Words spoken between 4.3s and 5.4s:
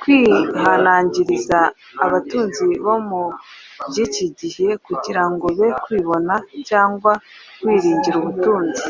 gihe, kugira